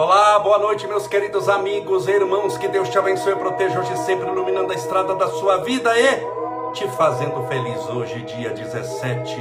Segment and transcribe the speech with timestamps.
[0.00, 2.56] Olá, boa noite, meus queridos amigos e irmãos.
[2.56, 6.72] Que Deus te abençoe e proteja hoje sempre, iluminando a estrada da sua vida e
[6.72, 9.36] te fazendo feliz hoje, dia 17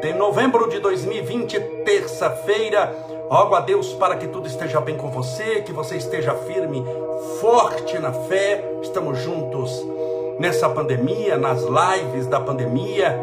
[0.00, 2.96] de novembro de 2020, terça-feira.
[3.28, 6.82] Rogo a Deus para que tudo esteja bem com você, que você esteja firme,
[7.38, 8.64] forte na fé.
[8.80, 9.86] Estamos juntos
[10.38, 13.14] nessa pandemia, nas lives da pandemia,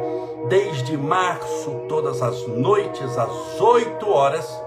[0.47, 4.66] desde março, todas as noites, às 8 horas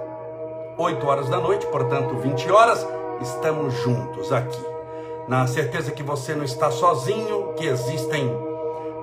[0.80, 2.86] 8 horas da noite, portanto 20 horas,
[3.20, 4.64] estamos juntos aqui.
[5.28, 8.34] Na certeza que você não está sozinho, que existem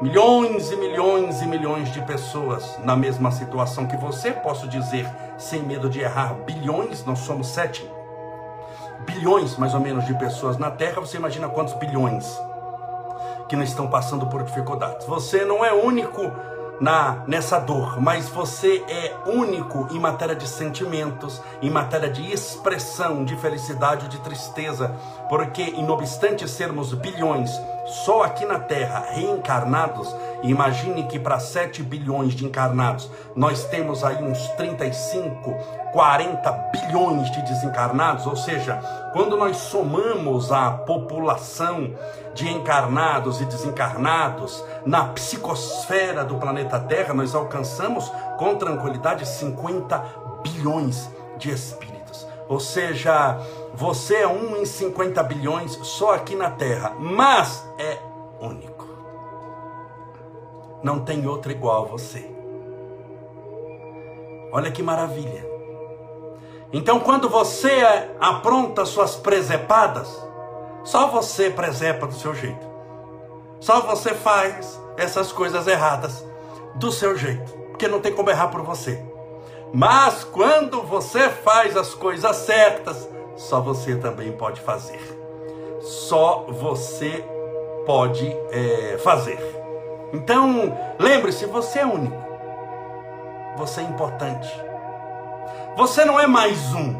[0.01, 5.61] milhões e milhões e milhões de pessoas na mesma situação que você, posso dizer, sem
[5.61, 7.87] medo de errar, bilhões, nós somos 7
[9.05, 12.25] bilhões mais ou menos de pessoas na Terra, você imagina quantos bilhões
[13.47, 15.05] que não estão passando por dificuldades.
[15.05, 16.23] Você não é único
[16.79, 23.25] na nessa dor, mas você é único em matéria de sentimentos, em matéria de expressão
[23.25, 24.95] de felicidade ou de tristeza,
[25.29, 27.51] porque, não obstante sermos bilhões
[27.87, 34.21] só aqui na Terra reencarnados, imagine que para 7 bilhões de encarnados, nós temos aí
[34.21, 35.55] uns 35,
[35.93, 38.77] 40 bilhões de desencarnados, ou seja,
[39.13, 41.95] quando nós somamos a população
[42.37, 49.97] de encarnados e desencarnados na psicosfera do planeta Terra, nós alcançamos com tranquilidade 50
[50.43, 52.27] bilhões de espíritos.
[52.47, 53.39] Ou seja,
[53.73, 57.97] você é um em 50 bilhões só aqui na Terra, mas é
[58.39, 58.85] único.
[60.83, 62.29] Não tem outro igual a você.
[64.51, 65.43] Olha que maravilha.
[66.71, 67.81] Então, quando você
[68.19, 70.26] apronta suas presepadas,
[70.87, 72.65] só você presepa do seu jeito.
[73.59, 76.25] Só você faz essas coisas erradas
[76.75, 79.03] do seu jeito, porque não tem como errar por você.
[79.73, 85.01] Mas quando você faz as coisas certas, só você também pode fazer.
[85.81, 87.21] Só você
[87.85, 89.37] pode é, fazer.
[90.13, 92.15] Então, lembre-se: você é único.
[93.57, 94.49] Você é importante.
[95.75, 96.95] Você não é mais um.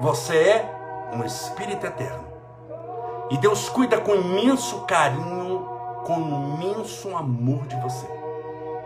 [0.00, 0.74] Você é
[1.14, 2.32] um espírito eterno.
[3.32, 5.66] E Deus cuida com imenso carinho,
[6.04, 8.06] com imenso amor de você.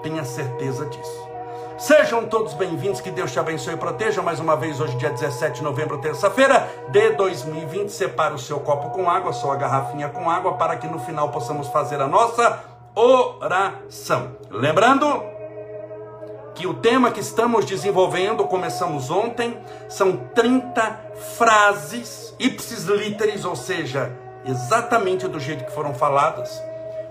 [0.05, 1.29] Tenha certeza disso.
[1.77, 4.23] Sejam todos bem-vindos, que Deus te abençoe e proteja.
[4.23, 7.91] Mais uma vez, hoje, dia 17 de novembro, terça-feira de 2020.
[7.91, 11.67] Separe o seu copo com água, sua garrafinha com água, para que no final possamos
[11.67, 12.63] fazer a nossa
[12.95, 14.37] oração.
[14.49, 15.25] Lembrando
[16.55, 19.59] que o tema que estamos desenvolvendo, começamos ontem,
[19.89, 21.01] são 30
[21.37, 26.63] frases ipsis literis, ou seja, exatamente do jeito que foram faladas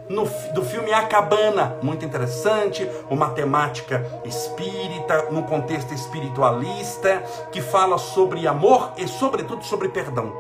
[0.10, 7.98] no, do filme A Cabana, muito interessante, uma temática espírita, num contexto espiritualista, que fala
[7.98, 10.32] sobre amor e, sobretudo, sobre perdão.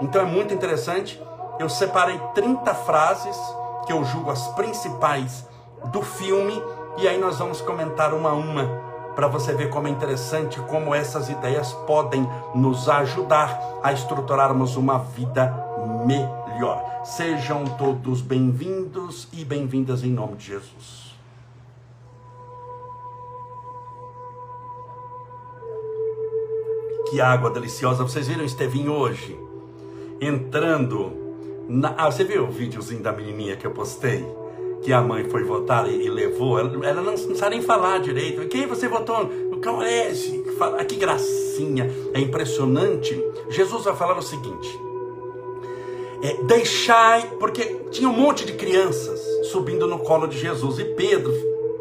[0.00, 1.22] Então é muito interessante.
[1.58, 3.36] Eu separei 30 frases
[3.86, 5.46] que eu julgo as principais
[5.86, 6.60] do filme,
[6.98, 10.94] e aí nós vamos comentar uma a uma para você ver como é interessante como
[10.94, 15.52] essas ideias podem nos ajudar a estruturarmos uma vida
[16.06, 16.84] melhor.
[17.04, 21.10] Sejam todos bem-vindos e bem-vindas em nome de Jesus.
[27.10, 28.04] Que água deliciosa.
[28.04, 29.36] Vocês viram Estevinho hoje?
[30.20, 31.12] Entrando
[31.68, 31.94] na...
[31.96, 34.24] Ah, você viu o videozinho da menininha que eu postei?
[34.82, 36.58] Que a mãe foi votar e, e levou.
[36.58, 38.46] Ela, ela não, não sabe nem falar direito.
[38.48, 39.30] Quem você votou?
[39.52, 40.44] O Caurese.
[40.60, 41.90] Ah, que gracinha.
[42.14, 43.22] É impressionante.
[43.48, 44.90] Jesus vai falar o seguinte
[46.22, 49.20] é, deixai, porque tinha um monte de crianças
[49.50, 51.32] subindo no colo de Jesus e Pedro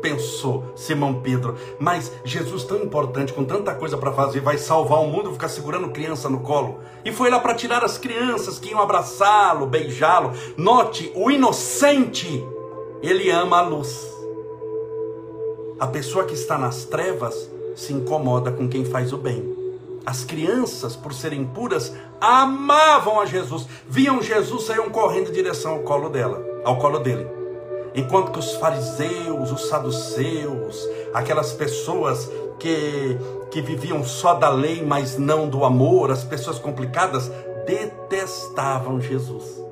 [0.02, 5.08] pensou, Simão Pedro, mas Jesus tão importante, com tanta coisa para fazer, vai salvar o
[5.08, 6.80] mundo, ficar segurando criança no colo.
[7.04, 10.32] E foi lá para tirar as crianças que iam abraçá-lo, beijá-lo.
[10.56, 12.48] Note, o inocente,
[13.02, 14.14] ele ama a luz.
[15.80, 19.58] A pessoa que está nas trevas se incomoda com quem faz o bem.
[20.06, 23.68] As crianças, por serem puras, amavam a Jesus.
[23.88, 27.26] Viam Jesus, saíam correndo em direção ao colo dela, ao colo dele.
[27.96, 32.30] Enquanto que os fariseus, os saduceus, aquelas pessoas
[32.60, 33.18] que,
[33.50, 37.32] que viviam só da lei, mas não do amor, as pessoas complicadas,
[37.66, 39.69] detestavam Jesus.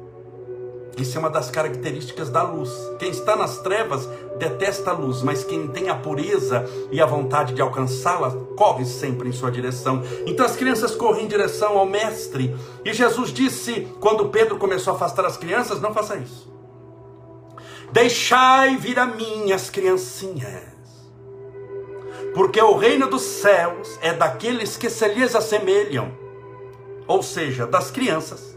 [0.97, 2.71] Isso é uma das características da luz.
[2.97, 4.09] Quem está nas trevas
[4.39, 9.29] detesta a luz, mas quem tem a pureza e a vontade de alcançá-la, corre sempre
[9.29, 10.01] em sua direção.
[10.25, 12.55] Então as crianças correm em direção ao Mestre.
[12.83, 16.51] E Jesus disse, quando Pedro começou a afastar as crianças: Não faça isso.
[17.91, 20.61] Deixai vir a mim as criancinhas
[22.33, 26.11] Porque o reino dos céus é daqueles que se lhes assemelham,
[27.07, 28.56] ou seja, das crianças,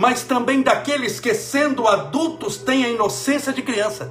[0.00, 4.10] mas também daqueles que, sendo adultos, têm a inocência de criança,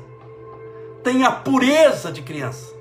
[1.04, 2.76] têm a pureza de criança.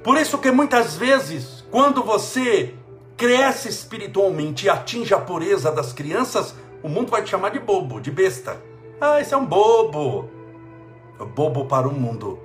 [0.00, 2.74] Por isso que muitas vezes, quando você
[3.16, 8.00] cresce espiritualmente e atinge a pureza das crianças, o mundo vai te chamar de bobo,
[8.00, 8.62] de besta.
[9.00, 10.30] Ah, esse é um bobo.
[11.34, 12.38] Bobo para o mundo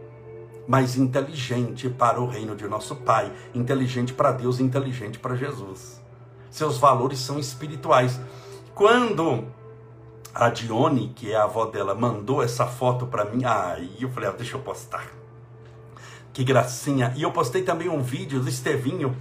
[0.67, 6.01] mas inteligente para o reino de nosso Pai, inteligente para Deus, inteligente para Jesus.
[6.49, 8.19] Seus valores são espirituais.
[8.75, 9.45] Quando
[10.33, 14.29] a Dione, que é a avó dela, mandou essa foto para mim, aí eu falei,
[14.29, 15.07] ah, deixa eu postar.
[16.33, 17.13] Que gracinha.
[17.15, 19.15] E eu postei também um vídeo do Estevinho.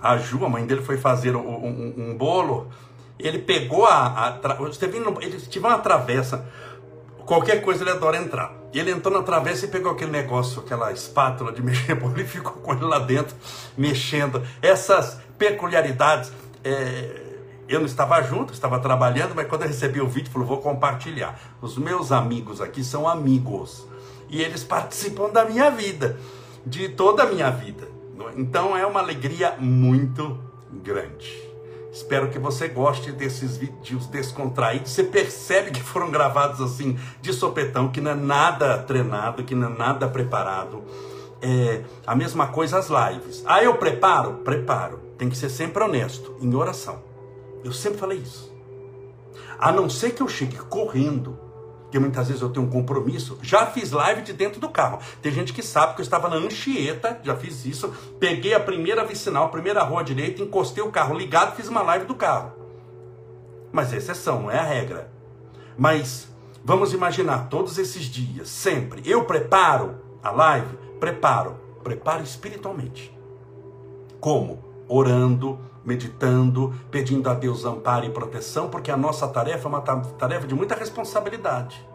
[0.00, 2.70] A Ju, a mãe dele, foi fazer um, um, um bolo.
[3.18, 4.40] Ele pegou a.
[4.42, 6.48] a o Estevinho, ele tive uma travessa.
[7.26, 8.54] Qualquer coisa ele adora entrar.
[8.72, 12.72] Ele entrou na travessa e pegou aquele negócio, aquela espátula de mexer, ele ficou com
[12.72, 13.36] ele lá dentro,
[13.76, 14.42] mexendo.
[14.62, 16.32] Essas peculiaridades,
[16.64, 17.23] é,
[17.68, 21.38] eu não estava junto, estava trabalhando, mas quando eu recebi o vídeo, falou, vou compartilhar.
[21.60, 23.86] Os meus amigos aqui são amigos.
[24.28, 26.18] E eles participam da minha vida,
[26.66, 27.88] de toda a minha vida.
[28.36, 30.38] Então é uma alegria muito
[30.82, 31.42] grande.
[31.92, 34.90] Espero que você goste desses vídeos descontraídos.
[34.90, 39.68] Você percebe que foram gravados assim, de sopetão, que não é nada treinado, que não
[39.72, 40.82] é nada preparado.
[41.40, 43.44] É a mesma coisa as lives.
[43.46, 44.34] Ah, eu preparo?
[44.44, 44.98] Preparo.
[45.16, 47.13] Tem que ser sempre honesto, em oração.
[47.64, 48.54] Eu sempre falei isso.
[49.58, 51.44] A não ser que eu chegue correndo
[51.94, 53.38] porque muitas vezes eu tenho um compromisso.
[53.40, 54.98] Já fiz live de dentro do carro.
[55.22, 57.88] Tem gente que sabe que eu estava na Anchieta, já fiz isso.
[58.18, 62.04] Peguei a primeira vicinal, a primeira rua direita, encostei o carro ligado, fiz uma live
[62.04, 62.52] do carro.
[63.70, 65.08] Mas é exceção, não é a regra.
[65.78, 66.26] Mas
[66.64, 69.00] vamos imaginar todos esses dias, sempre.
[69.08, 73.16] Eu preparo a live, preparo, preparo espiritualmente.
[74.18, 74.64] Como?
[74.88, 80.46] Orando, meditando, pedindo a Deus amparo e proteção, porque a nossa tarefa é uma tarefa
[80.46, 81.86] de muita responsabilidade.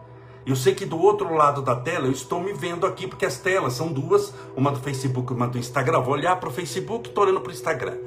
[0.46, 3.38] Eu sei que do outro lado da tela eu estou me vendo aqui, porque as
[3.38, 6.00] telas são duas, uma do Facebook e uma do Instagram.
[6.00, 7.98] Vou olhar para o Facebook e estou olhando para o Instagram.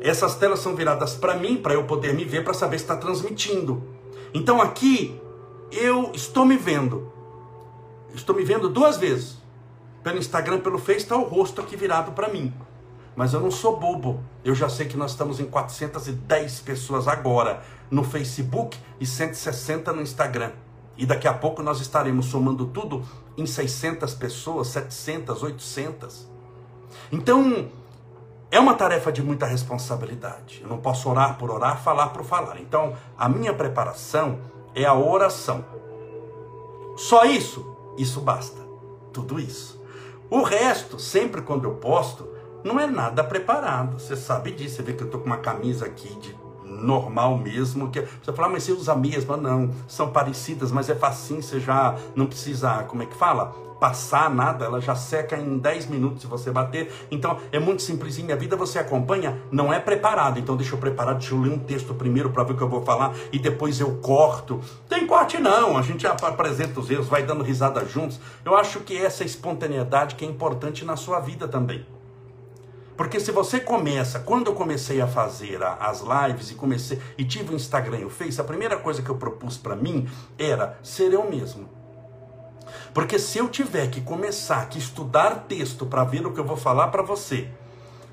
[0.00, 2.96] Essas telas são viradas para mim, para eu poder me ver, para saber se está
[2.96, 3.82] transmitindo.
[4.32, 5.20] Então aqui
[5.70, 7.12] eu estou me vendo.
[8.14, 9.38] Estou me vendo duas vezes.
[10.02, 12.52] Pelo Instagram, pelo Face, está o rosto aqui virado para mim.
[13.14, 14.20] Mas eu não sou bobo.
[14.44, 20.02] Eu já sei que nós estamos em 410 pessoas agora no Facebook e 160 no
[20.02, 20.52] Instagram.
[20.96, 23.02] E daqui a pouco nós estaremos somando tudo
[23.36, 26.28] em 600 pessoas, 700, 800.
[27.10, 27.68] Então,
[28.50, 30.60] é uma tarefa de muita responsabilidade.
[30.62, 32.60] Eu não posso orar por orar, falar por falar.
[32.60, 34.40] Então, a minha preparação
[34.74, 35.64] é a oração.
[36.96, 38.60] Só isso, isso basta.
[39.12, 39.82] Tudo isso.
[40.30, 42.28] O resto, sempre quando eu posto,
[42.64, 43.98] não é nada preparado.
[43.98, 44.76] Você sabe disso.
[44.76, 47.90] Você vê que eu tô com uma camisa aqui de normal mesmo.
[47.90, 49.36] Que você fala, ah, mas você usa a mesma?
[49.36, 51.42] Não, são parecidas, mas é facinho.
[51.42, 53.52] Você já não precisa, como é que fala?
[53.80, 56.92] Passar nada, ela já seca em 10 minutos se você bater.
[57.10, 58.16] Então é muito simples.
[58.16, 60.38] Em minha vida você acompanha, não é preparado.
[60.38, 62.68] Então deixa eu preparar, deixa eu ler um texto primeiro para ver o que eu
[62.68, 64.60] vou falar e depois eu corto.
[64.88, 68.20] Tem corte não, a gente apresenta os erros, vai dando risada juntos.
[68.44, 71.84] Eu acho que essa espontaneidade que é importante na sua vida também.
[72.96, 77.52] Porque se você começa, quando eu comecei a fazer as lives e comecei e tive
[77.52, 80.08] o Instagram e o Face, a primeira coisa que eu propus para mim
[80.38, 81.68] era ser eu mesmo.
[82.92, 86.56] Porque se eu tiver que começar que estudar texto para ver o que eu vou
[86.56, 87.48] falar para você,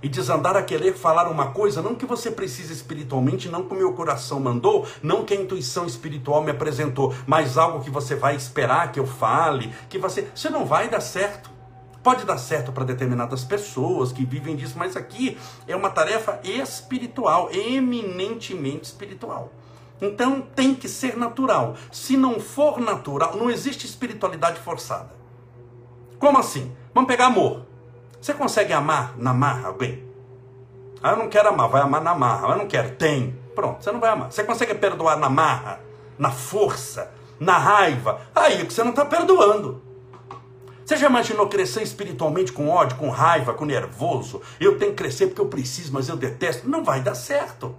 [0.02, 3.78] e desandar a querer falar uma coisa, não que você precise espiritualmente, não que o
[3.78, 8.36] meu coração mandou, não que a intuição espiritual me apresentou, mas algo que você vai
[8.36, 11.59] esperar que eu fale, que você, você não vai dar certo.
[12.02, 15.38] Pode dar certo para determinadas pessoas que vivem disso, mas aqui
[15.68, 19.52] é uma tarefa espiritual, eminentemente espiritual.
[20.02, 21.76] Então tem que ser natural.
[21.92, 25.10] Se não for natural, não existe espiritualidade forçada.
[26.18, 26.74] Como assim?
[26.94, 27.66] Vamos pegar amor.
[28.22, 30.04] Você consegue amar na marra alguém?
[31.02, 32.48] Ah, eu não quero amar, vai amar na marra.
[32.48, 33.38] Ah, eu não quero, tem.
[33.56, 34.32] Pronto, você não vai amar.
[34.32, 35.80] Você consegue perdoar na marra,
[36.18, 38.22] na força, na raiva?
[38.36, 39.89] Aí que você não está perdoando.
[40.90, 44.42] Você já imaginou crescer espiritualmente com ódio, com raiva, com nervoso?
[44.60, 46.68] Eu tenho que crescer porque eu preciso, mas eu detesto.
[46.68, 47.76] Não vai dar certo.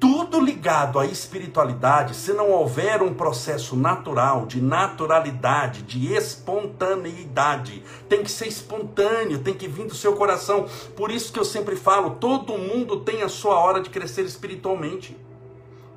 [0.00, 8.22] Tudo ligado à espiritualidade, se não houver um processo natural, de naturalidade, de espontaneidade, tem
[8.22, 10.66] que ser espontâneo, tem que vir do seu coração.
[10.96, 15.14] Por isso que eu sempre falo: todo mundo tem a sua hora de crescer espiritualmente.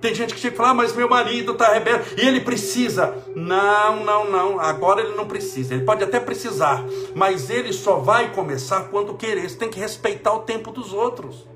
[0.05, 3.11] Tem gente que chega e fala, ah, mas meu marido está rebelde e ele precisa.
[3.35, 4.59] Não, não, não.
[4.59, 5.73] Agora ele não precisa.
[5.73, 6.85] Ele pode até precisar,
[7.15, 9.49] mas ele só vai começar quando querer.
[9.49, 11.47] Você tem que respeitar o tempo dos outros.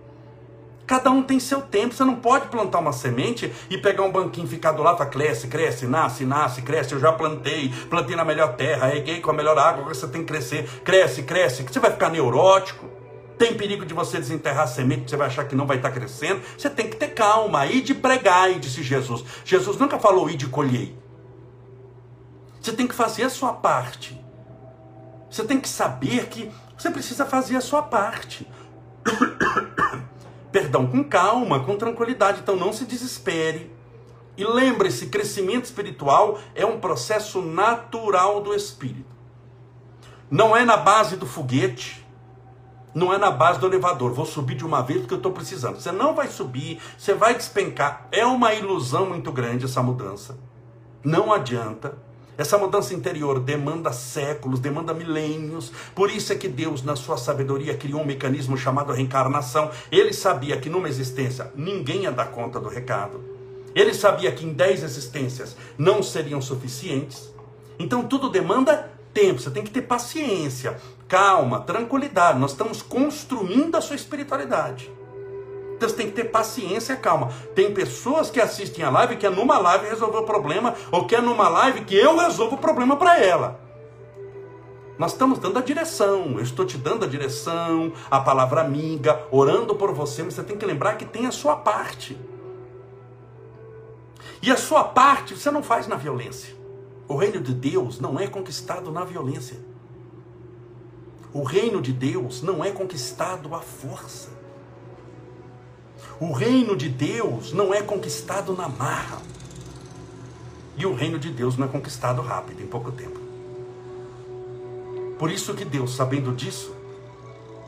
[0.88, 1.94] Cada um tem seu tempo.
[1.94, 5.48] Você não pode plantar uma semente e pegar um banquinho e ficar do lado, cresce,
[5.48, 6.94] cresce, nasce, nasce, cresce.
[6.94, 10.28] Eu já plantei, plantei na melhor terra, reguei com a melhor água, você tem que
[10.28, 11.62] crescer, cresce, cresce.
[11.62, 12.99] Você vai ficar neurótico.
[13.40, 16.42] Tem perigo de você desenterrar semente, você vai achar que não vai estar crescendo.
[16.58, 17.66] Você tem que ter calma.
[17.66, 19.24] E de pregar, disse Jesus.
[19.46, 20.94] Jesus nunca falou ir de colher.
[22.62, 24.22] Você tem que fazer a sua parte.
[25.32, 28.46] Você tem que saber que você precisa fazer a sua parte.
[30.52, 32.42] Perdão, com calma, com tranquilidade.
[32.42, 33.72] Então não se desespere.
[34.36, 39.16] E lembre-se, crescimento espiritual é um processo natural do espírito.
[40.30, 42.06] Não é na base do foguete,
[42.94, 44.14] não é na base do elevador.
[44.14, 45.80] Vou subir de uma vez porque eu estou precisando.
[45.80, 48.08] Você não vai subir, você vai despencar.
[48.12, 50.38] É uma ilusão muito grande essa mudança.
[51.04, 51.98] Não adianta.
[52.38, 55.74] Essa mudança interior demanda séculos, demanda milênios.
[55.94, 59.70] Por isso é que Deus, na sua sabedoria, criou um mecanismo chamado reencarnação.
[59.92, 63.22] Ele sabia que numa existência ninguém ia dar conta do recado.
[63.76, 67.30] Ele sabia que em dez existências não seriam suficientes.
[67.78, 70.78] Então tudo demanda tempo, você tem que ter paciência,
[71.10, 72.40] calma, tranquilidade.
[72.40, 74.90] Nós estamos construindo a sua espiritualidade.
[75.76, 77.30] Então você tem que ter paciência e calma.
[77.56, 81.16] Tem pessoas que assistem a live que é numa live resolver o problema, ou que
[81.16, 83.60] é numa live que eu resolvo o problema para ela.
[84.98, 89.74] Nós estamos dando a direção, eu estou te dando a direção, a palavra amiga, orando
[89.74, 92.18] por você, mas você tem que lembrar que tem a sua parte.
[94.42, 96.54] E a sua parte você não faz na violência.
[97.08, 99.69] O reino de Deus não é conquistado na violência.
[101.32, 104.30] O reino de Deus não é conquistado à força.
[106.20, 109.22] O reino de Deus não é conquistado na marra.
[110.76, 113.20] E o reino de Deus não é conquistado rápido, em pouco tempo.
[115.20, 116.74] Por isso que Deus, sabendo disso,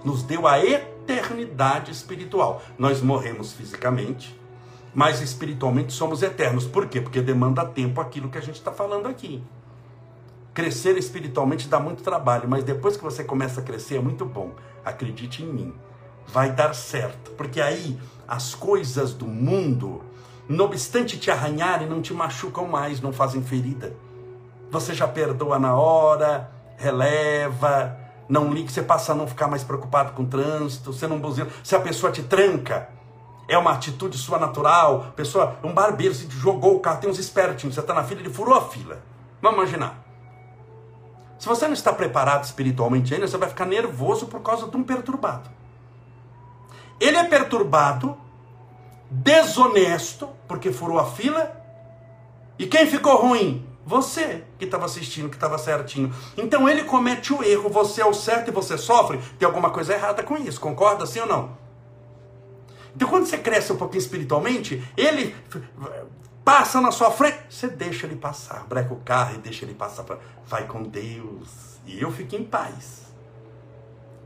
[0.03, 2.63] nos deu a eternidade espiritual.
[2.80, 4.36] Nós morremos fisicamente,
[4.94, 6.65] mas espiritualmente somos eternos.
[6.65, 7.00] Por quê?
[7.00, 9.44] Porque demanda tempo aquilo que a gente está falando aqui.
[10.53, 14.51] Crescer espiritualmente dá muito trabalho, mas depois que você começa a crescer é muito bom.
[14.84, 15.74] Acredite em mim.
[16.27, 17.31] Vai dar certo.
[17.31, 20.03] Porque aí as coisas do mundo,
[20.50, 23.96] não obstante te arranharem, não te machucam mais, não fazem ferida.
[24.70, 30.13] Você já perdoa na hora, releva, não liga, você passa a não ficar mais preocupado
[30.13, 31.50] com o trânsito, você não buzina.
[31.63, 32.89] Se a pessoa te tranca,
[33.48, 35.13] é uma atitude sua natural.
[35.15, 38.29] Pessoa, um barbeiro se jogou o carro, tem uns espertinhos, você está na fila, ele
[38.29, 39.01] furou a fila.
[39.41, 40.11] Vamos imaginar.
[41.41, 44.83] Se você não está preparado espiritualmente ainda, você vai ficar nervoso por causa de um
[44.83, 45.50] perturbado.
[47.00, 48.15] Ele é perturbado,
[49.10, 51.51] desonesto, porque furou a fila.
[52.60, 53.67] E quem ficou ruim?
[53.83, 56.13] Você que estava assistindo, que estava certinho.
[56.38, 59.17] Então ele comete o erro, você é o certo e você sofre.
[59.39, 61.57] Tem alguma coisa errada com isso, concorda sim ou não?
[62.95, 65.36] Então quando você cresce um pouquinho espiritualmente, ele
[66.43, 70.05] passa na sua frente, você deixa ele passar, breca o carro e deixa ele passar,
[70.45, 73.01] vai com Deus, e eu fico em paz.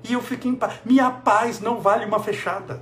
[0.04, 0.80] E eu fico em paz.
[0.86, 2.82] Minha paz não vale uma fechada.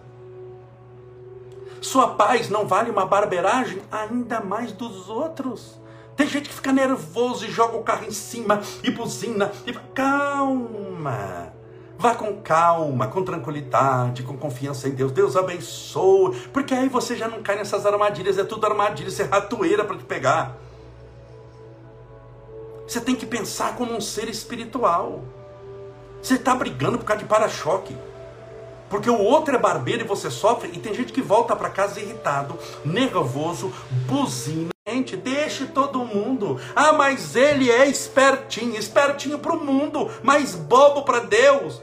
[1.82, 5.80] Sua paz não vale uma barbeiragem, ainda mais dos outros.
[6.16, 9.52] Tem gente que fica nervoso e joga o carro em cima e buzina.
[9.66, 9.74] E...
[9.94, 11.53] Calma.
[12.04, 15.14] Vá com calma, com tranquilidade, com confiança em Deus.
[15.14, 18.38] Deus abençoe, porque aí você já não cai nessas armadilhas.
[18.38, 20.58] É tudo armadilha, isso é ratoeira para te pegar.
[22.86, 25.24] Você tem que pensar como um ser espiritual.
[26.22, 27.96] Você está brigando por causa de para-choque.
[28.90, 32.02] Porque o outro é barbeiro e você sofre, e tem gente que volta para casa
[32.02, 33.72] irritado, nervoso,
[34.06, 34.74] buzina.
[34.86, 36.60] Gente, deixe todo mundo.
[36.76, 41.82] Ah, mas ele é espertinho, espertinho para o mundo, mas bobo para Deus.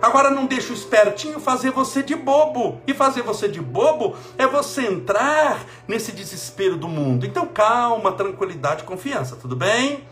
[0.00, 2.80] Agora não deixa o espertinho fazer você de bobo.
[2.86, 7.26] E fazer você de bobo é você entrar nesse desespero do mundo.
[7.26, 10.04] Então calma, tranquilidade, confiança, tudo bem?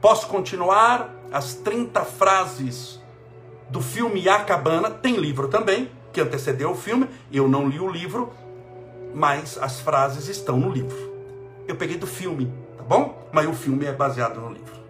[0.00, 3.00] Posso continuar as 30 frases
[3.68, 7.08] do filme A Cabana, tem livro também, que antecedeu o filme.
[7.32, 8.32] Eu não li o livro,
[9.14, 10.96] mas as frases estão no livro.
[11.66, 13.28] Eu peguei do filme, tá bom?
[13.32, 14.85] Mas o filme é baseado no livro.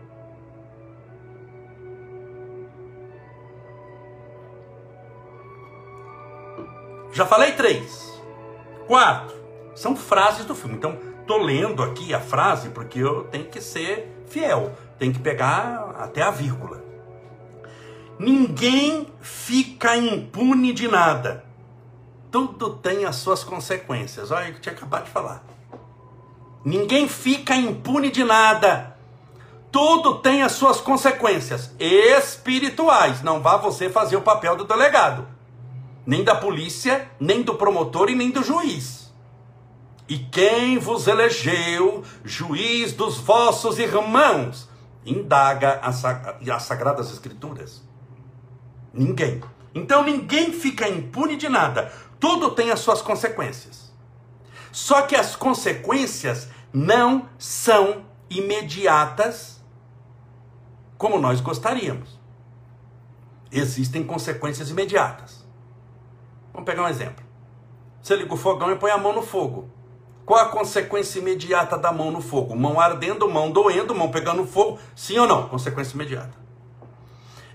[7.16, 8.12] Já falei três.
[8.87, 9.35] Quatro.
[9.75, 10.76] São frases do filme.
[10.76, 14.76] Então, tô lendo aqui a frase porque eu tenho que ser fiel.
[14.99, 16.85] Tem que pegar até a vírgula.
[18.18, 21.42] Ninguém fica impune de nada.
[22.30, 24.30] tudo tem as suas consequências.
[24.30, 25.42] Olha o que eu tinha acabado de falar.
[26.62, 28.94] Ninguém fica impune de nada.
[29.73, 33.23] Tudo tem as suas consequências espirituais.
[33.23, 35.26] Não vá você fazer o papel do delegado,
[36.06, 39.12] nem da polícia, nem do promotor e nem do juiz.
[40.08, 44.68] E quem vos elegeu juiz dos vossos irmãos?
[45.04, 47.82] Indaga as, as Sagradas Escrituras.
[48.92, 49.42] Ninguém.
[49.75, 51.92] Então ninguém fica impune de nada.
[52.20, 53.92] Tudo tem as suas consequências.
[54.70, 59.62] Só que as consequências não são imediatas
[60.96, 62.18] como nós gostaríamos.
[63.50, 65.35] Existem consequências imediatas.
[66.56, 67.22] Vamos pegar um exemplo.
[68.00, 69.68] Você liga o fogão e põe a mão no fogo.
[70.25, 72.56] Qual a consequência imediata da mão no fogo?
[72.56, 74.78] Mão ardendo, mão doendo, mão pegando fogo.
[74.94, 75.50] Sim ou não?
[75.50, 76.32] Consequência imediata.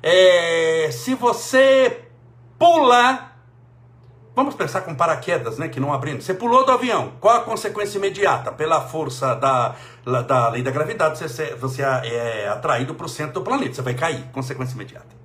[0.03, 2.10] É, se você
[2.60, 3.31] pula,
[4.36, 6.22] vamos pensar com paraquedas, né, que não abrindo.
[6.22, 7.13] Você pulou do avião.
[7.20, 8.51] Qual a consequência imediata?
[8.51, 9.75] Pela força da,
[10.27, 13.74] da lei da gravidade, você, você é atraído para o centro do planeta.
[13.74, 14.29] Você vai cair.
[14.31, 15.21] Consequência imediata.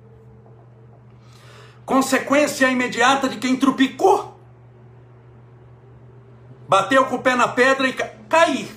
[1.87, 4.37] Consequência imediata de quem trupicou
[6.67, 8.11] bateu com o pé na pedra e ca...
[8.27, 8.69] cair.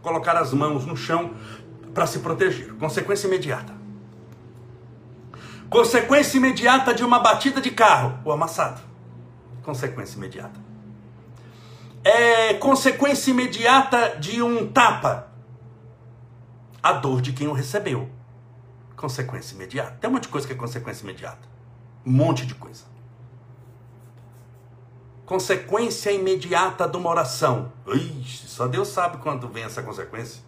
[0.00, 1.34] Colocar as mãos no chão
[1.92, 2.72] para se proteger.
[2.76, 3.74] Consequência imediata.
[5.68, 8.80] Consequência imediata de uma batida de carro, o amassado.
[9.64, 10.60] Consequência imediata.
[12.04, 15.32] É consequência imediata de um tapa,
[16.80, 18.08] a dor de quem o recebeu.
[18.94, 19.96] Consequência imediata.
[20.00, 21.53] Tem um monte de coisa que é consequência imediata.
[22.06, 22.94] Um monte de coisa
[25.26, 27.72] consequência imediata de uma oração.
[27.86, 30.42] Ixi, só Deus sabe quando vem essa consequência.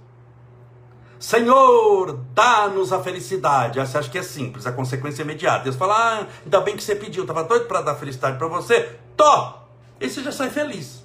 [1.18, 3.80] Senhor, dá-nos a felicidade.
[3.80, 5.64] Você acha que é simples, a consequência imediata.
[5.64, 8.98] Deus fala, ah, ainda bem que você pediu, estava doido para dar felicidade para você.
[9.16, 9.66] Tó!
[9.98, 11.04] E você já sai feliz.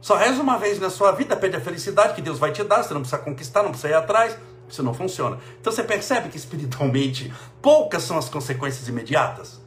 [0.00, 2.82] Só reza uma vez na sua vida, pede a felicidade que Deus vai te dar,
[2.82, 4.38] você não precisa conquistar, não precisa ir atrás.
[4.68, 5.38] Isso não funciona.
[5.60, 9.60] Então você percebe que espiritualmente poucas são as consequências imediatas.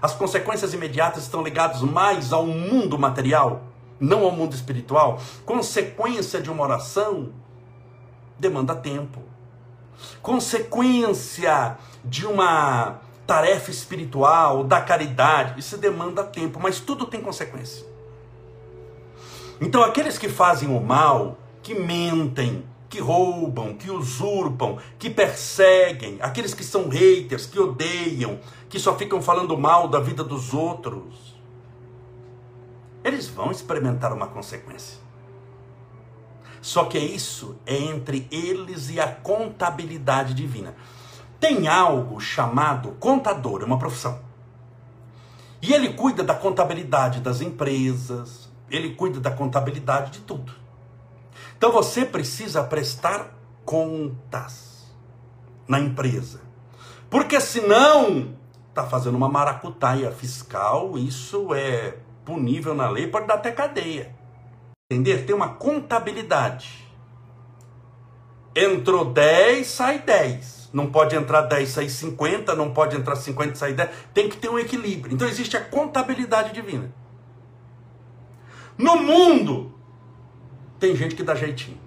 [0.00, 3.62] As consequências imediatas estão ligadas mais ao mundo material,
[3.98, 5.20] não ao mundo espiritual.
[5.44, 7.32] Consequência de uma oração
[8.38, 9.22] demanda tempo.
[10.20, 17.84] Consequência de uma tarefa espiritual, da caridade, isso demanda tempo, mas tudo tem consequência.
[19.60, 22.64] Então, aqueles que fazem o mal, que mentem,
[22.96, 29.20] que roubam, que usurpam, que perseguem, aqueles que são haters, que odeiam, que só ficam
[29.20, 31.36] falando mal da vida dos outros,
[33.04, 34.98] eles vão experimentar uma consequência.
[36.62, 40.74] Só que é isso é entre eles e a contabilidade divina.
[41.38, 44.20] Tem algo chamado contador, é uma profissão.
[45.60, 50.65] E ele cuida da contabilidade das empresas, ele cuida da contabilidade de tudo.
[51.56, 54.94] Então você precisa prestar contas
[55.66, 56.40] na empresa.
[57.08, 58.34] Porque senão
[58.68, 64.14] está fazendo uma maracutaia fiscal, isso é punível na lei, pode dar até cadeia.
[64.90, 65.24] Entender?
[65.24, 66.86] Tem uma contabilidade.
[68.54, 70.70] Entrou 10, sai 10.
[70.72, 73.90] Não pode entrar 10, sair 50, não pode entrar 50, sair 10.
[74.12, 75.14] Tem que ter um equilíbrio.
[75.14, 76.92] Então existe a contabilidade divina.
[78.76, 79.75] No mundo,
[80.78, 81.78] tem gente que dá jeitinho.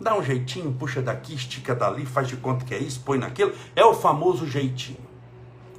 [0.00, 3.52] Dá um jeitinho, puxa daqui, estica dali, faz de conta que é isso, põe naquilo.
[3.74, 5.00] É o famoso jeitinho.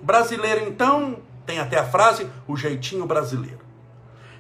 [0.03, 3.59] Brasileiro, então, tem até a frase, o jeitinho brasileiro.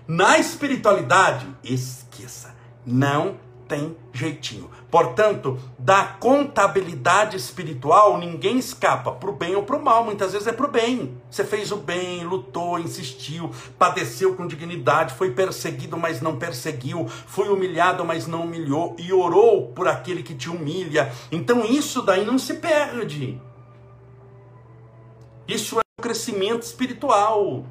[0.07, 3.37] Na espiritualidade, esqueça, não
[3.67, 4.69] tem jeitinho.
[4.91, 10.03] Portanto, da contabilidade espiritual, ninguém escapa para o bem ou para o mal.
[10.03, 11.15] Muitas vezes é para o bem.
[11.29, 17.49] Você fez o bem, lutou, insistiu, padeceu com dignidade, foi perseguido, mas não perseguiu, foi
[17.49, 21.11] humilhado, mas não humilhou, e orou por aquele que te humilha.
[21.31, 23.39] Então, isso daí não se perde.
[25.47, 27.63] Isso é um crescimento espiritual.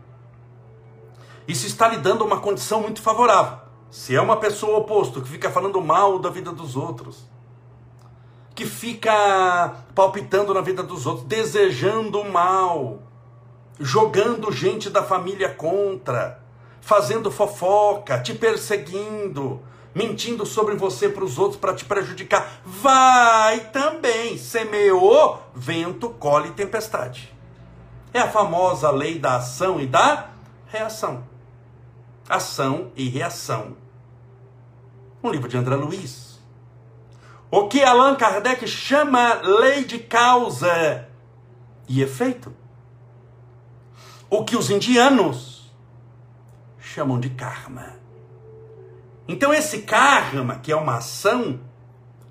[1.48, 3.67] Isso está lhe dando uma condição muito favorável.
[3.90, 7.27] Se é uma pessoa oposto, que fica falando mal da vida dos outros,
[8.55, 12.98] que fica palpitando na vida dos outros, desejando mal,
[13.81, 16.38] jogando gente da família contra,
[16.83, 19.62] fazendo fofoca, te perseguindo,
[19.94, 24.37] mentindo sobre você para os outros para te prejudicar, vai também.
[24.37, 27.35] Semeou, vento, colhe tempestade.
[28.12, 30.29] É a famosa lei da ação e da
[30.66, 31.38] reação
[32.28, 33.76] ação e reação.
[35.22, 36.38] Um livro de André Luiz.
[37.50, 41.08] O que Allan Kardec chama lei de causa
[41.88, 42.54] e efeito.
[44.28, 45.72] O que os indianos
[46.78, 47.96] chamam de karma.
[49.26, 51.60] Então, esse karma, que é uma ação,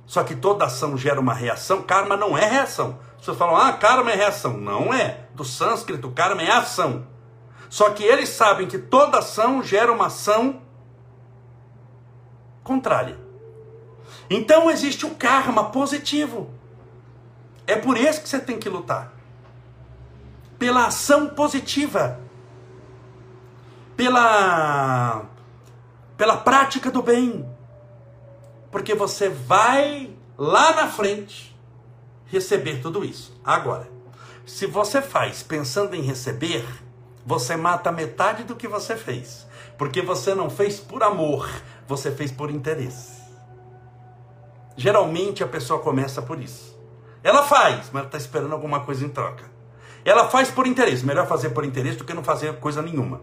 [0.06, 3.00] só que toda ação gera uma reação, karma não é reação.
[3.12, 4.56] As pessoas falam, ah, karma é reação.
[4.58, 5.28] Não é.
[5.34, 7.06] Do sânscrito, karma é ação.
[7.70, 10.62] Só que eles sabem que toda ação gera uma ação
[12.64, 13.18] contrária.
[14.30, 16.50] Então existe o karma positivo.
[17.66, 19.14] É por isso que você tem que lutar.
[20.58, 22.20] Pela ação positiva.
[23.96, 25.26] Pela
[26.18, 27.48] pela prática do bem.
[28.72, 31.56] Porque você vai lá na frente
[32.26, 33.40] receber tudo isso.
[33.44, 33.90] Agora,
[34.46, 36.66] se você faz pensando em receber,
[37.28, 39.46] você mata metade do que você fez.
[39.78, 41.46] Porque você não fez por amor,
[41.86, 43.22] você fez por interesse.
[44.78, 46.80] Geralmente a pessoa começa por isso.
[47.22, 49.44] Ela faz, mas está esperando alguma coisa em troca.
[50.06, 51.06] Ela faz por interesse.
[51.06, 53.20] Melhor fazer por interesse do que não fazer coisa nenhuma.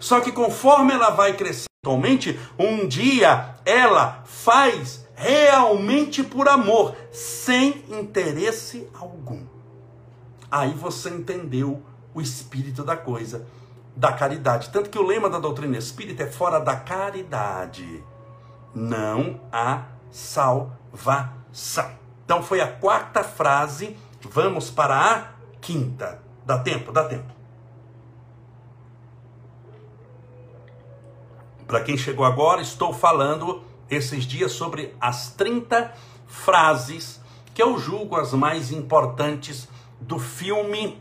[0.00, 7.84] Só que conforme ela vai crescendo, atualmente, um dia ela faz realmente por amor, sem
[7.90, 9.44] interesse algum.
[10.50, 11.82] Aí você entendeu
[12.16, 13.46] o espírito da coisa,
[13.94, 14.70] da caridade.
[14.70, 18.02] Tanto que o lema da doutrina espírita é fora da caridade.
[18.74, 21.90] Não há salvação.
[22.24, 23.98] Então foi a quarta frase.
[24.22, 25.28] Vamos para a
[25.60, 26.22] quinta.
[26.42, 26.90] Dá tempo?
[26.90, 27.34] Dá tempo.
[31.66, 35.92] Para quem chegou agora, estou falando esses dias sobre as 30
[36.26, 37.20] frases
[37.52, 39.68] que eu julgo as mais importantes
[40.00, 40.98] do filme,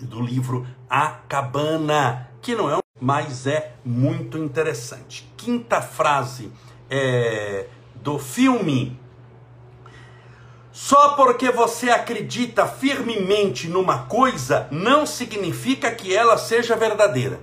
[0.00, 5.30] do livro A Cabana, que não é, mas é muito interessante.
[5.36, 6.52] Quinta frase
[6.88, 8.98] é, do filme.
[10.72, 17.40] Só porque você acredita firmemente numa coisa, não significa que ela seja verdadeira.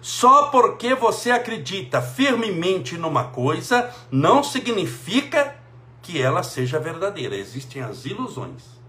[0.00, 5.54] Só porque você acredita firmemente numa coisa, não significa
[6.02, 7.36] que ela seja verdadeira.
[7.36, 8.81] Existem as ilusões.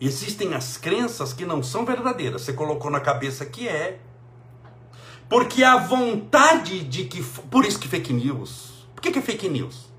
[0.00, 2.42] Existem as crenças que não são verdadeiras.
[2.42, 4.00] Você colocou na cabeça que é.
[5.28, 7.22] Porque a vontade de que.
[7.22, 8.88] Por isso que fake news.
[8.94, 9.90] Por que, que é fake news?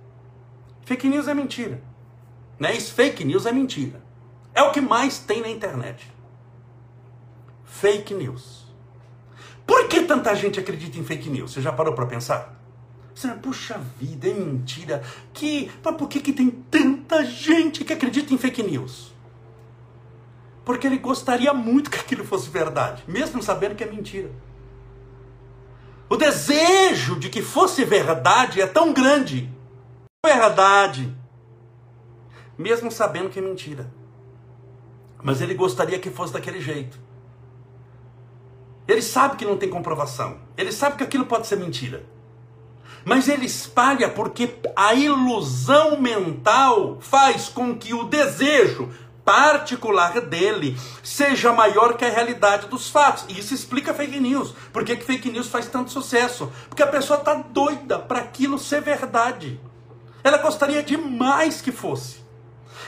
[0.86, 1.82] Fake news é mentira.
[2.60, 2.76] Né?
[2.76, 4.02] Isso, fake news é mentira.
[4.54, 6.12] É o que mais tem na internet.
[7.64, 8.66] Fake news.
[9.66, 11.52] Por que tanta gente acredita em fake news?
[11.54, 12.60] Você já parou para pensar?
[13.14, 15.04] Você, puxa vida, é mentira.
[15.32, 19.14] Que, mas por que, que tem tanta gente que acredita em fake news?
[20.64, 24.30] Porque ele gostaria muito que aquilo fosse verdade, mesmo sabendo que é mentira.
[26.10, 29.50] O desejo de que fosse verdade é tão grande.
[30.26, 31.16] Verdade.
[32.58, 33.90] Mesmo sabendo que é mentira.
[35.24, 37.00] Mas ele gostaria que fosse daquele jeito.
[38.88, 40.40] Ele sabe que não tem comprovação.
[40.58, 42.04] Ele sabe que aquilo pode ser mentira.
[43.06, 48.90] Mas ele espalha porque a ilusão mental faz com que o desejo
[49.32, 53.24] particular dele seja maior que a realidade dos fatos.
[53.30, 54.54] E isso explica fake news.
[54.74, 56.52] Por que, que fake news faz tanto sucesso?
[56.68, 59.58] Porque a pessoa está doida para aquilo ser verdade.
[60.22, 62.20] Ela gostaria demais que fosse.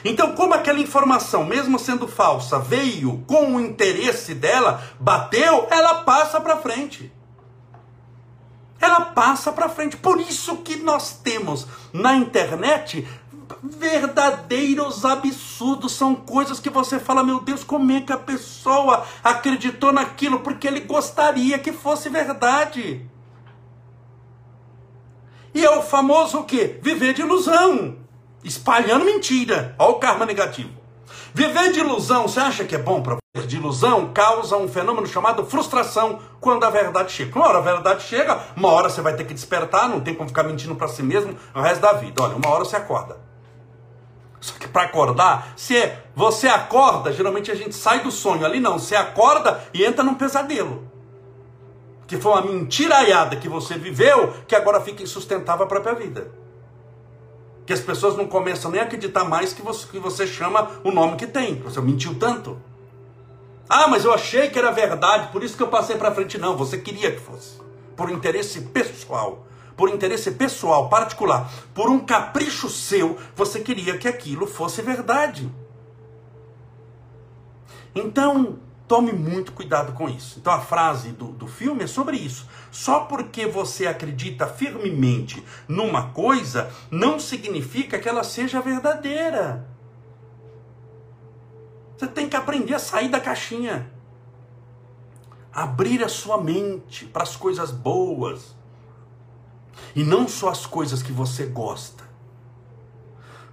[0.04, 6.42] Então, como aquela informação, mesmo sendo falsa, veio com o interesse dela, bateu, ela passa
[6.42, 7.10] para frente.
[8.82, 9.96] Ela passa para frente.
[9.96, 13.08] Por isso que nós temos na internet
[13.62, 19.92] verdadeiros absurdos, são coisas que você fala, meu Deus, como é que a pessoa acreditou
[19.92, 23.06] naquilo porque ele gostaria que fosse verdade.
[25.54, 26.80] E é o famoso o quê?
[26.82, 28.04] Viver de ilusão
[28.44, 29.76] espalhando mentira.
[29.80, 30.70] Olha o karma negativo.
[31.34, 34.14] Viver de ilusão, você acha que é bom para viver de ilusão?
[34.14, 37.36] Causa um fenômeno chamado frustração quando a verdade chega.
[37.36, 40.30] Uma hora a verdade chega, uma hora você vai ter que despertar, não tem como
[40.30, 42.22] ficar mentindo para si mesmo o resto da vida.
[42.22, 43.33] Olha, uma hora você acorda.
[44.44, 45.74] Só que para acordar, se
[46.14, 48.46] você acorda, geralmente a gente sai do sonho.
[48.46, 50.86] Ali não, você acorda e entra num pesadelo.
[52.06, 56.44] Que foi uma mentiraiada que você viveu, que agora fica insustentável a própria vida
[57.66, 60.92] que as pessoas não começam nem a acreditar mais que você, que você chama o
[60.92, 61.56] nome que tem.
[61.62, 62.62] Você mentiu tanto.
[63.70, 66.38] Ah, mas eu achei que era verdade, por isso que eu passei para frente.
[66.38, 67.62] Não, você queria que fosse.
[67.96, 69.48] Por interesse pessoal.
[69.76, 71.52] Por interesse pessoal, particular.
[71.74, 75.52] Por um capricho seu, você queria que aquilo fosse verdade.
[77.96, 80.40] Então, Tome muito cuidado com isso.
[80.40, 82.48] Então a frase do, do filme é sobre isso.
[82.70, 89.68] Só porque você acredita firmemente numa coisa, não significa que ela seja verdadeira.
[91.98, 93.92] Você tem que aprender a sair da caixinha.
[95.52, 98.56] abrir a sua mente para as coisas boas
[99.96, 102.04] e não só as coisas que você gosta.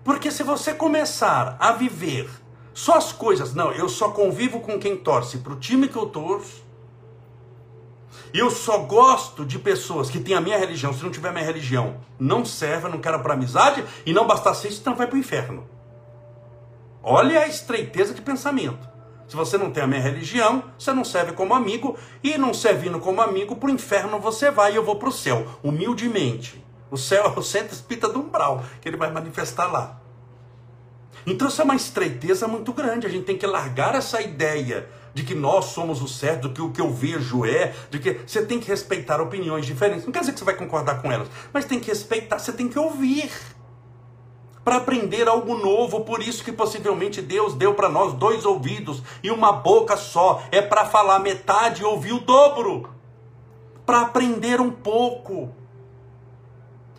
[0.03, 2.29] Porque se você começar a viver
[2.73, 6.07] só as coisas, não, eu só convivo com quem torce para o time que eu
[6.07, 6.65] torço,
[8.33, 10.93] eu só gosto de pessoas que têm a minha religião.
[10.93, 13.85] Se não tiver minha religião, não serve, eu não quero para amizade.
[14.07, 15.69] E não bastasse isso, então vai para o inferno.
[17.03, 18.89] Olha a estreiteza de pensamento.
[19.31, 21.97] Se você não tem a minha religião, você não serve como amigo.
[22.21, 25.13] E não servindo como amigo, para o inferno você vai e eu vou para o
[25.13, 25.47] céu.
[25.63, 26.61] Humildemente.
[26.91, 30.01] O céu é o centro espírita do umbral, que ele vai manifestar lá.
[31.25, 33.07] Então isso é uma estreiteza muito grande.
[33.07, 36.73] A gente tem que largar essa ideia de que nós somos o certo, que o
[36.73, 40.05] que eu vejo é, de que você tem que respeitar opiniões diferentes.
[40.05, 42.67] Não quer dizer que você vai concordar com elas, mas tem que respeitar, você tem
[42.67, 43.31] que ouvir
[44.65, 46.01] para aprender algo novo.
[46.03, 50.43] Por isso que possivelmente Deus deu para nós dois ouvidos e uma boca só.
[50.51, 52.91] É para falar metade e ouvir o dobro.
[53.85, 55.55] Para aprender um pouco.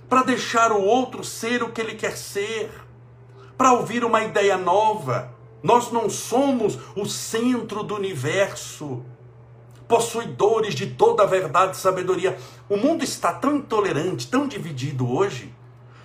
[0.10, 2.72] Para deixar o outro ser o que ele quer ser.
[3.58, 5.34] Para ouvir uma ideia nova.
[5.64, 9.06] Nós não somos o centro do universo,
[9.88, 12.36] possuidores de toda a verdade e sabedoria.
[12.68, 15.54] O mundo está tão intolerante, tão dividido hoje,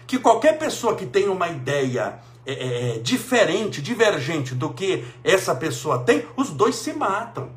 [0.06, 5.54] que qualquer pessoa que tenha uma ideia é, é, é diferente, divergente do que essa
[5.54, 7.50] pessoa tem, os dois se matam.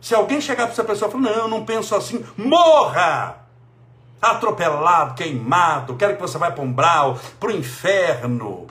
[0.00, 3.42] Se alguém chegar para essa pessoa e falar, não, eu não penso assim, morra!
[4.20, 8.66] Atropelado, queimado, quero que você vá para um brau, para o inferno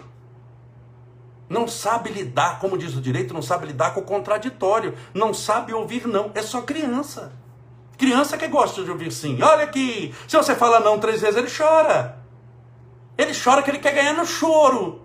[1.54, 5.72] não sabe lidar, como diz o direito, não sabe lidar com o contraditório, não sabe
[5.72, 7.32] ouvir não, é só criança.
[7.96, 9.40] Criança que gosta de ouvir sim.
[9.42, 12.23] Olha aqui, se você fala não três vezes, ele chora.
[13.18, 15.02] Ele chora que ele quer ganhar no choro.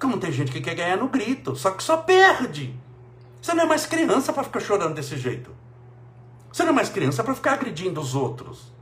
[0.00, 2.74] Como tem gente que quer ganhar no grito, só que só perde.
[3.40, 5.54] Você não é mais criança para ficar chorando desse jeito.
[6.52, 8.72] Você não é mais criança para ficar agredindo os outros.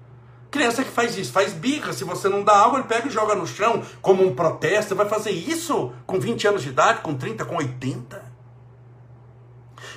[0.51, 1.93] Criança que faz isso, faz birra.
[1.93, 4.95] Se você não dá água, ele pega e joga no chão como um protesto.
[4.95, 8.28] Vai fazer isso com 20 anos de idade, com 30, com 80?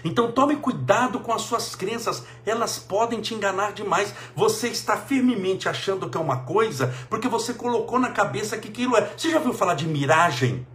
[0.03, 4.13] Então tome cuidado com as suas crenças, elas podem te enganar demais.
[4.35, 8.95] Você está firmemente achando que é uma coisa porque você colocou na cabeça que aquilo
[8.97, 9.11] é.
[9.15, 10.65] Você já ouviu falar de miragem?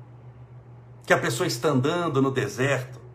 [1.07, 3.07] Que a pessoa está andando no deserto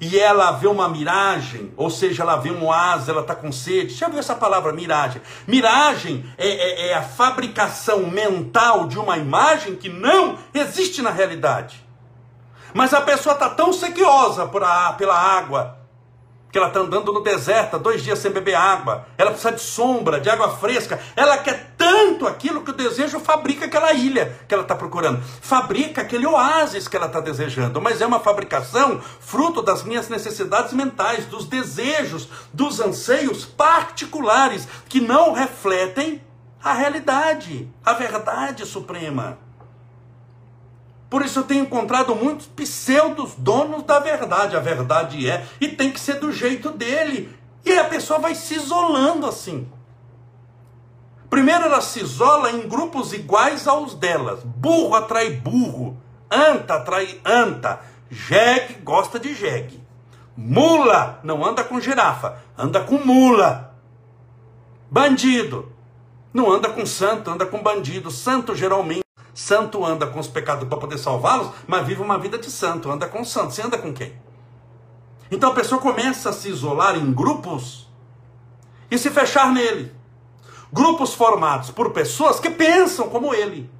[0.00, 3.94] e ela vê uma miragem, ou seja, ela vê um oásis, ela está com sede.
[3.94, 5.20] Já viu essa palavra miragem?
[5.46, 11.84] Miragem é, é, é, a fabricação mental de uma imagem que não existe na realidade.
[12.74, 15.78] Mas a pessoa está tão sequiosa a, pela água,
[16.50, 19.06] que ela está andando no deserto, há dois dias sem beber água.
[19.18, 20.98] Ela precisa de sombra, de água fresca.
[21.14, 25.22] Ela quer tanto aquilo que o desejo fabrica aquela ilha que ela está procurando.
[25.42, 27.80] Fabrica aquele oásis que ela está desejando.
[27.80, 35.00] Mas é uma fabricação fruto das minhas necessidades mentais, dos desejos, dos anseios particulares que
[35.00, 36.22] não refletem
[36.62, 39.38] a realidade, a verdade suprema.
[41.10, 44.56] Por isso eu tenho encontrado muitos pseudos donos da verdade.
[44.56, 47.34] A verdade é, e tem que ser do jeito dele.
[47.64, 49.66] E a pessoa vai se isolando assim.
[51.30, 54.40] Primeiro ela se isola em grupos iguais aos delas.
[54.42, 55.96] Burro atrai burro.
[56.30, 57.80] Anta atrai anta.
[58.10, 59.82] Jegue gosta de jegue.
[60.36, 63.74] Mula não anda com girafa, anda com mula.
[64.90, 65.72] Bandido
[66.32, 68.10] não anda com santo, anda com bandido.
[68.10, 69.07] Santo geralmente
[69.38, 73.06] Santo anda com os pecados para poder salvá-los, mas vive uma vida de santo, anda
[73.06, 73.54] com santo.
[73.54, 74.12] Você anda com quem?
[75.30, 77.88] Então a pessoa começa a se isolar em grupos
[78.90, 79.92] e se fechar nele.
[80.72, 83.70] Grupos formados por pessoas que pensam como ele.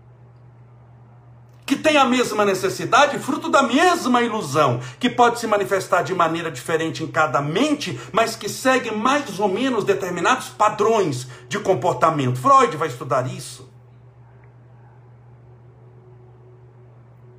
[1.66, 6.52] Que têm a mesma necessidade, fruto da mesma ilusão, que pode se manifestar de maneira
[6.52, 12.38] diferente em cada mente, mas que segue mais ou menos determinados padrões de comportamento.
[12.38, 13.68] Freud vai estudar isso.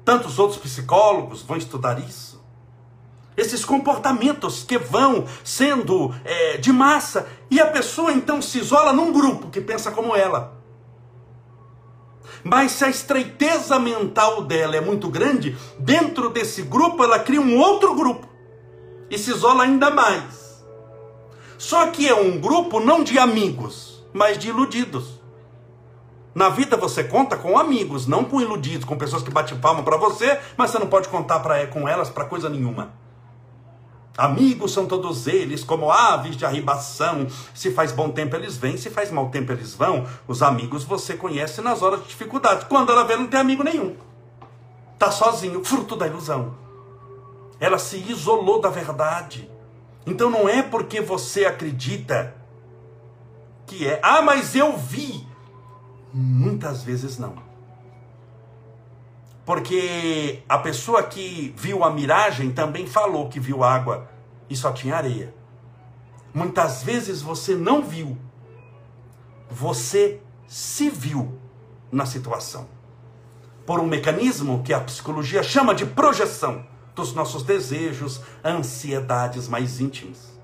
[0.10, 2.43] Tantos outros psicólogos vão estudar isso.
[3.38, 9.13] Esses comportamentos que vão sendo é, de massa, e a pessoa então se isola num
[9.13, 10.58] grupo que pensa como ela.
[12.43, 17.60] Mas se a estreiteza mental dela é muito grande, dentro desse grupo ela cria um
[17.60, 18.28] outro grupo
[19.12, 20.65] e se isola ainda mais.
[21.56, 25.18] Só que é um grupo não de amigos, mas de iludidos.
[26.33, 29.97] Na vida você conta com amigos, não com iludidos, com pessoas que batem palma para
[29.97, 32.93] você, mas você não pode contar pra, com elas para coisa nenhuma.
[34.19, 37.25] Amigos são todos eles, como aves de arribação.
[37.53, 40.05] Se faz bom tempo eles vêm, se faz mau tempo eles vão.
[40.27, 42.65] Os amigos você conhece nas horas de dificuldade.
[42.65, 43.95] Quando ela vê, não tem amigo nenhum.
[44.97, 46.53] Tá sozinho, fruto da ilusão.
[47.61, 49.49] Ela se isolou da verdade.
[50.05, 52.35] Então não é porque você acredita
[53.65, 55.28] que é, ah, mas eu vi.
[56.13, 57.36] Muitas vezes não.
[59.45, 64.10] Porque a pessoa que viu a miragem também falou que viu água
[64.50, 65.34] e só tinha areia.
[66.34, 68.17] Muitas vezes você não viu,
[69.50, 71.39] você se viu
[71.91, 72.67] na situação.
[73.65, 80.39] Por um mecanismo que a psicologia chama de projeção dos nossos desejos, ansiedades mais íntimas.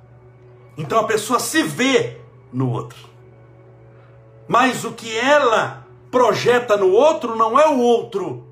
[0.77, 3.14] Então a pessoa se vê no outro.
[4.47, 8.45] Mas o que ela projeta no outro não é o outro,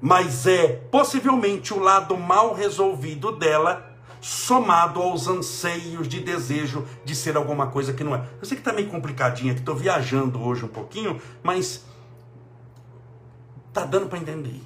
[0.00, 7.36] mas é possivelmente o lado mal resolvido dela, somado aos anseios de desejo de ser
[7.36, 8.24] alguma coisa que não é.
[8.40, 11.84] Eu sei que está meio complicadinho que estou viajando hoje um pouquinho, mas
[13.72, 14.62] tá dando para entender.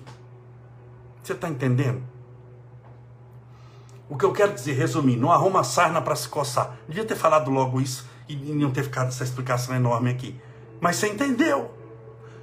[1.23, 2.03] Você está entendendo?
[4.09, 6.77] O que eu quero dizer, resumindo, não arruma sarna para se coçar.
[6.89, 10.41] Devia ter falado logo isso e não ter ficado essa explicação enorme aqui.
[10.81, 11.75] Mas você entendeu.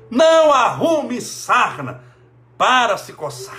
[0.10, 2.04] Não arrume sarna
[2.58, 3.58] para se coçar.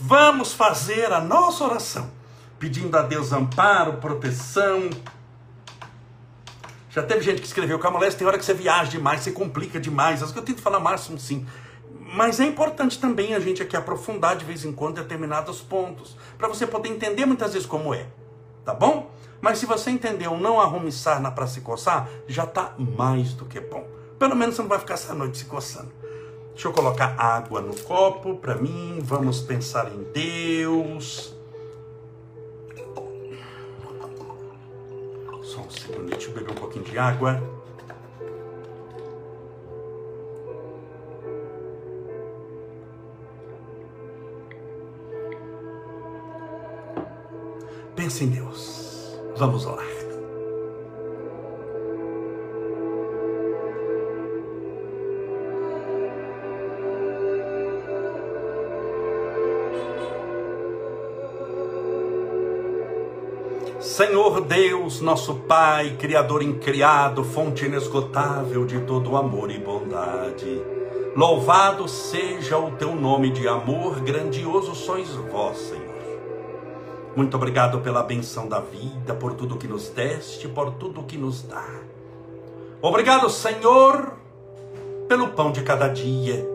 [0.00, 2.10] Vamos fazer a nossa oração,
[2.58, 4.90] pedindo a Deus amparo, proteção.
[6.90, 10.22] Já teve gente que escreveu, Camolés, tem hora que você viaja demais, você complica demais.
[10.22, 11.46] As que eu tento falar máximo sim.
[12.14, 16.48] Mas é importante também a gente aqui aprofundar de vez em quando determinados pontos, para
[16.48, 18.06] você poder entender muitas vezes como é.
[18.64, 19.10] Tá bom?
[19.40, 23.60] Mas se você entendeu, não arrume sarna para se coçar, já está mais do que
[23.60, 23.86] bom.
[24.18, 25.90] Pelo menos você não vai ficar essa noite se coçando.
[26.52, 28.98] Deixa eu colocar água no copo para mim.
[29.02, 31.34] Vamos pensar em Deus.
[35.42, 37.42] Só um segundo, deixa eu beber um pouquinho de água.
[47.94, 48.85] Pense em Deus.
[49.36, 49.86] Vamos orar.
[63.78, 70.60] Senhor Deus, nosso Pai, Criador incriado, fonte inesgotável de todo amor e bondade.
[71.14, 75.95] Louvado seja o teu nome de amor, grandioso sois vós, Senhor.
[77.16, 81.42] Muito obrigado pela benção da vida, por tudo que nos deste, por tudo que nos
[81.44, 81.66] dá.
[82.82, 84.12] Obrigado, Senhor,
[85.08, 86.46] pelo pão de cada dia,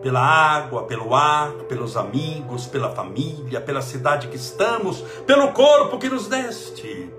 [0.00, 6.08] pela água, pelo ar, pelos amigos, pela família, pela cidade que estamos, pelo corpo que
[6.08, 7.12] nos deste,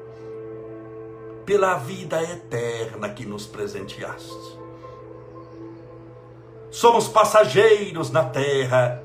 [1.46, 4.58] pela vida eterna que nos presenteaste.
[6.72, 9.03] Somos passageiros na terra,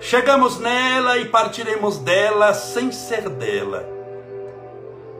[0.00, 3.86] Chegamos nela e partiremos dela sem ser dela.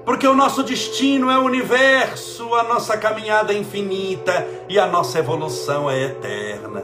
[0.07, 5.19] Porque o nosso destino é o universo, a nossa caminhada é infinita e a nossa
[5.19, 6.83] evolução é eterna.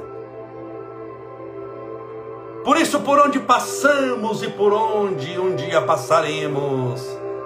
[2.63, 7.01] Por isso, por onde passamos e por onde um dia passaremos,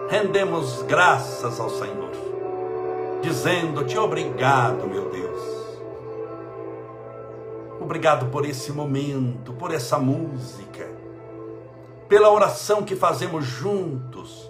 [0.08, 2.10] rendemos graças ao Senhor,
[3.22, 5.29] dizendo-te obrigado, meu Deus
[7.90, 10.88] Obrigado por esse momento, por essa música,
[12.09, 14.48] pela oração que fazemos juntos,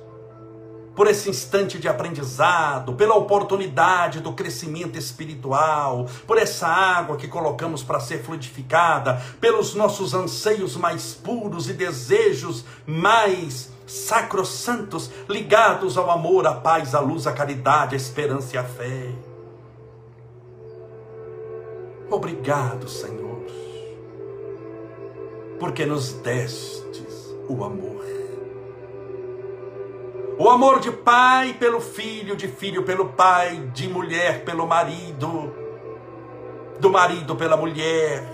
[0.95, 7.83] por esse instante de aprendizado, pela oportunidade do crescimento espiritual, por essa água que colocamos
[7.83, 16.47] para ser fluidificada, pelos nossos anseios mais puros e desejos mais sacrossantos, ligados ao amor,
[16.47, 19.11] à paz, à luz, à caridade, à esperança e à fé.
[22.11, 23.30] Obrigado, Senhor
[25.61, 28.01] porque nos destes o amor.
[30.39, 35.55] O amor de pai pelo filho, de filho pelo pai, de mulher pelo marido,
[36.81, 38.25] do marido pela mulher,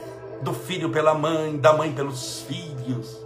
[0.40, 3.20] do filho pela mãe, da mãe pelos filhos.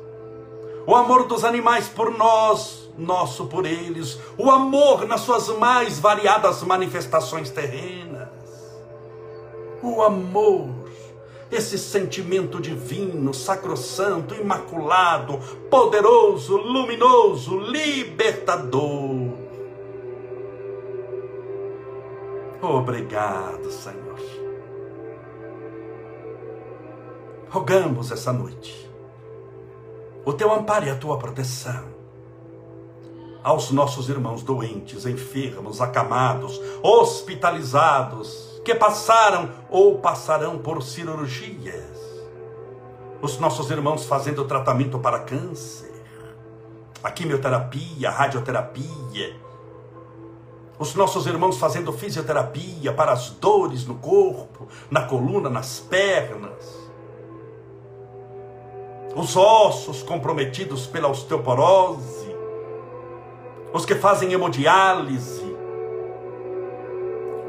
[0.86, 4.18] O amor dos animais por nós, nosso por eles.
[4.38, 8.30] O amor nas suas mais variadas manifestações terrenas.
[9.82, 10.79] O amor
[11.51, 15.38] esse sentimento divino, sacrossanto, imaculado,
[15.68, 19.38] poderoso, luminoso, libertador.
[22.62, 24.11] Obrigado, Senhor.
[27.48, 28.90] Rogamos essa noite
[30.24, 31.84] o teu amparo e a tua proteção
[33.42, 41.98] aos nossos irmãos doentes, enfermos, acamados, hospitalizados, que passaram ou passarão por cirurgias.
[43.22, 45.92] Os nossos irmãos fazendo tratamento para câncer,
[47.02, 49.36] a quimioterapia, a radioterapia.
[50.78, 56.88] Os nossos irmãos fazendo fisioterapia para as dores no corpo, na coluna, nas pernas.
[59.14, 62.34] Os ossos comprometidos pela osteoporose.
[63.72, 65.49] Os que fazem hemodiálise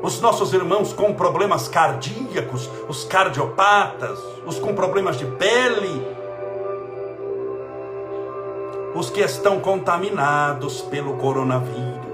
[0.01, 6.01] os nossos irmãos com problemas cardíacos, os cardiopatas, os com problemas de pele,
[8.95, 12.11] os que estão contaminados pelo coronavírus.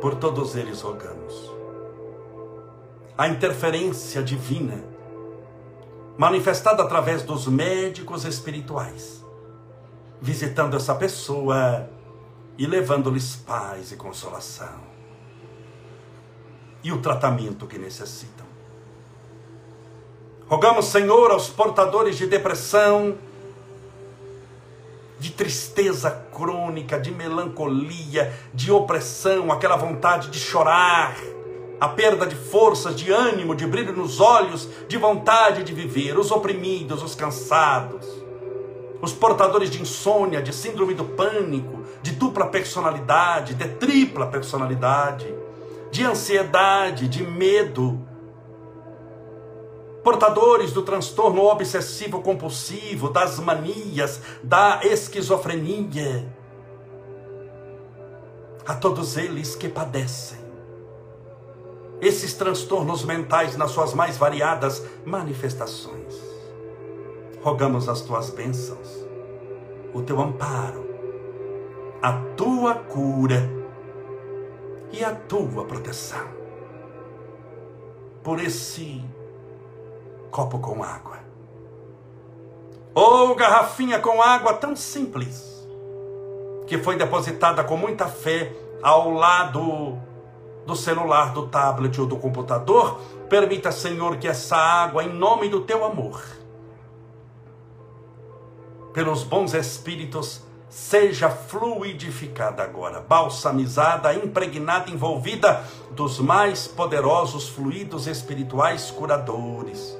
[0.00, 1.52] Por todos eles rogamos.
[3.16, 4.82] A interferência divina,
[6.16, 9.22] manifestada através dos médicos espirituais,
[10.20, 11.88] visitando essa pessoa
[12.56, 14.83] e levando-lhes paz e consolação
[16.84, 18.44] e o tratamento que necessitam.
[20.46, 23.16] Rogamos, Senhor, aos portadores de depressão,
[25.18, 31.16] de tristeza crônica, de melancolia, de opressão, aquela vontade de chorar,
[31.80, 36.30] a perda de forças, de ânimo, de brilho nos olhos, de vontade de viver, os
[36.30, 38.06] oprimidos, os cansados,
[39.00, 45.43] os portadores de insônia, de síndrome do pânico, de dupla personalidade, de tripla personalidade
[45.94, 48.00] de ansiedade, de medo,
[50.02, 56.26] portadores do transtorno obsessivo compulsivo, das manias, da esquizofrenia,
[58.66, 60.40] a todos eles que padecem.
[62.00, 66.20] Esses transtornos mentais nas suas mais variadas manifestações.
[67.40, 69.06] Rogamos as tuas bênçãos,
[69.94, 70.84] o teu amparo,
[72.02, 73.63] a tua cura
[74.94, 76.26] e a tua proteção.
[78.22, 79.04] Por esse
[80.30, 81.18] copo com água.
[82.94, 85.66] Ou garrafinha com água tão simples,
[86.66, 89.98] que foi depositada com muita fé ao lado
[90.64, 95.62] do celular, do tablet ou do computador, permita, Senhor, que essa água, em nome do
[95.62, 96.22] teu amor,
[98.92, 100.42] pelos bons espíritos,
[100.74, 105.62] seja fluidificada agora, balsamizada, impregnada, envolvida
[105.92, 109.96] dos mais poderosos fluidos espirituais curadores.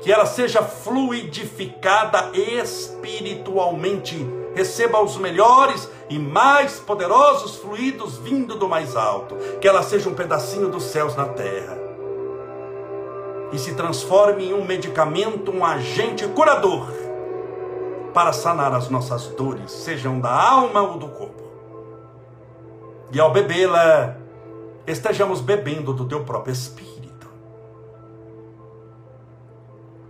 [0.00, 8.94] Que ela seja fluidificada espiritualmente, receba os melhores e mais poderosos fluidos vindo do mais
[8.94, 9.34] alto.
[9.60, 11.76] Que ela seja um pedacinho dos céus na terra.
[13.50, 17.02] E se transforme em um medicamento, um agente curador
[18.14, 21.42] para sanar as nossas dores, sejam da alma ou do corpo.
[23.10, 24.16] E ao bebê-la,
[24.86, 27.28] estejamos bebendo do teu próprio Espírito.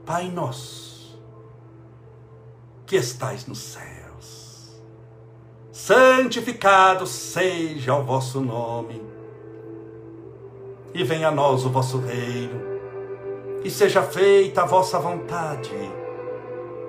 [0.05, 1.18] Pai nosso,
[2.84, 4.78] que estais nos céus,
[5.72, 9.02] santificado seja o vosso nome,
[10.92, 12.61] e venha a nós o vosso reino,
[13.64, 16.03] e seja feita a vossa vontade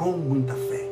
[0.00, 0.88] com muita fé.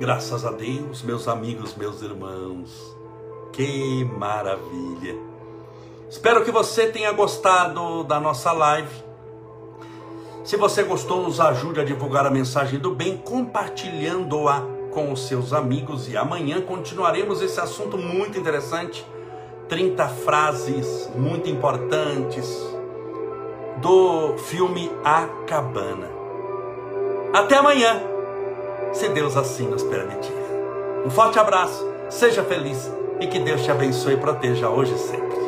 [0.00, 2.96] Graças a Deus, meus amigos, meus irmãos.
[3.52, 5.16] Que maravilha!
[6.10, 9.04] Espero que você tenha gostado da nossa live.
[10.42, 15.52] Se você gostou, nos ajude a divulgar a mensagem do bem, compartilhando-a com os seus
[15.52, 16.08] amigos.
[16.08, 19.06] E amanhã continuaremos esse assunto muito interessante
[19.68, 22.66] 30 frases muito importantes
[23.78, 26.08] do filme A Cabana.
[27.32, 28.00] Até amanhã,
[28.92, 30.32] se Deus assim nos permitir.
[31.04, 32.90] Um forte abraço Seja feliz
[33.20, 35.47] e que Deus te abençoe e proteja hoje e sempre.